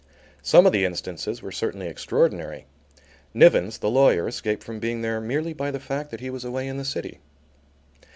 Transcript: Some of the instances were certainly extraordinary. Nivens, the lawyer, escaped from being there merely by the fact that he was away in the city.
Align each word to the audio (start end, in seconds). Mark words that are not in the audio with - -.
Some 0.41 0.65
of 0.65 0.71
the 0.71 0.83
instances 0.83 1.43
were 1.43 1.51
certainly 1.51 1.85
extraordinary. 1.87 2.65
Nivens, 3.35 3.77
the 3.77 3.89
lawyer, 3.91 4.27
escaped 4.27 4.63
from 4.63 4.79
being 4.79 5.03
there 5.03 5.21
merely 5.21 5.53
by 5.53 5.69
the 5.69 5.79
fact 5.79 6.09
that 6.09 6.21
he 6.21 6.31
was 6.31 6.43
away 6.43 6.65
in 6.67 6.77
the 6.77 6.83
city. 6.85 7.19